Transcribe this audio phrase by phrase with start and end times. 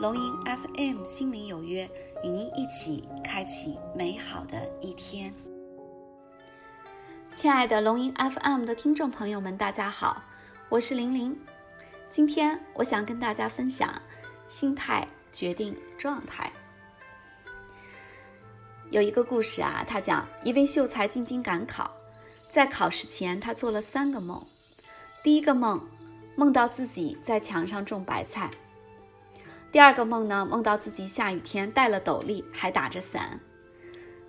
[0.00, 1.90] 龙吟 FM 心灵有约，
[2.22, 5.34] 与您一起开启美好的一天。
[7.32, 10.22] 亲爱的龙吟 FM 的听众朋友们，大家好，
[10.68, 11.36] 我是玲玲。
[12.08, 13.92] 今天我想跟大家分享
[14.46, 16.52] 心态决定状态。
[18.90, 21.90] 有一个故事啊，他讲一位秀才进京赶考，
[22.48, 24.46] 在考试前他做了三个梦。
[25.24, 25.84] 第一个梦，
[26.36, 28.48] 梦到自己在墙上种白菜。
[29.70, 33.38] 第二个梦呢，梦到自己下雨天带了斗笠，还打着伞。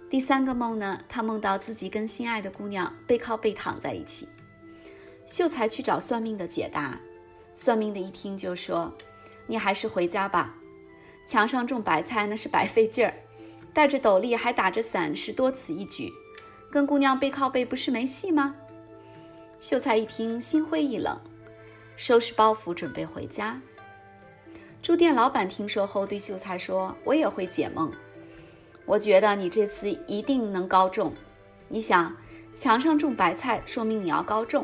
[0.09, 4.27] 第三个梦呢，他梦到自己跟心爱的姑娘背靠背躺在一起。
[5.25, 6.99] 秀才去找算命的解答，
[7.53, 8.91] 算命的一听就说
[9.47, 10.55] ：“你还是回家吧，
[11.25, 13.13] 墙上种白菜那是白费劲儿，
[13.71, 16.11] 戴着斗笠还打着伞是多此一举，
[16.69, 18.55] 跟姑娘背靠背不是没戏吗？”
[19.57, 21.17] 秀才一听心灰意冷，
[21.95, 23.61] 收拾包袱准备回家。
[24.81, 27.91] 住店老板听说后对秀才说：“我也会解梦，
[28.85, 31.13] 我觉得你这次一定能高中。
[31.67, 32.15] 你想，
[32.55, 34.63] 墙上种白菜，说明你要高中；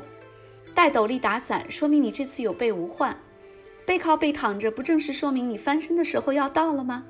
[0.73, 3.13] 戴斗笠打伞，说明你这次有备无患；
[3.85, 7.03] 背靠背躺着，不正是说明你翻身的时候要到了吗？”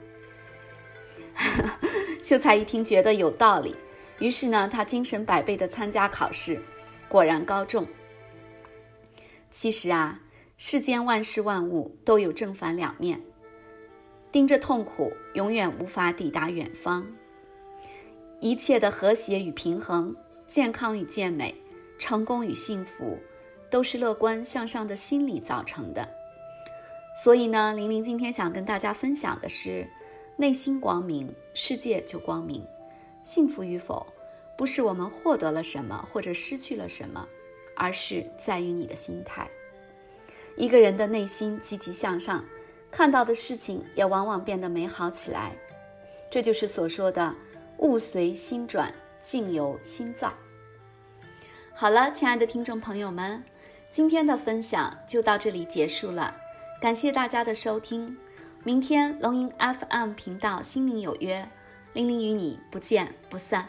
[2.23, 3.75] 秀才一听觉得有道理，
[4.17, 6.59] 于是呢，他精神百倍地参加考试，
[7.07, 7.87] 果然高中。
[9.51, 10.19] 其实啊。
[10.57, 13.21] 世间万事万物都有正反两面，
[14.31, 17.05] 盯着痛苦，永远无法抵达远方。
[18.39, 20.15] 一切的和谐与平衡，
[20.47, 21.53] 健康与健美，
[21.97, 23.19] 成功与幸福，
[23.69, 26.07] 都是乐观向上的心理造成的。
[27.21, 29.85] 所以呢，玲玲今天想跟大家分享的是：
[30.37, 32.65] 内心光明，世界就光明。
[33.23, 34.07] 幸福与否，
[34.57, 37.27] 不是我们获得了什么或者失去了什么，
[37.75, 39.49] 而是在于你的心态。
[40.55, 42.43] 一个人的内心积极向上，
[42.89, 45.51] 看到的事情也往往变得美好起来。
[46.29, 47.35] 这就是所说的
[47.79, 50.33] “物随心转，境由心造”。
[51.73, 53.43] 好了，亲爱的听众朋友们，
[53.91, 56.35] 今天的分享就到这里结束了，
[56.81, 58.17] 感谢大家的收听。
[58.63, 61.47] 明天龙吟 FM 频道心灵有约，
[61.93, 63.67] 玲玲与你不见不散。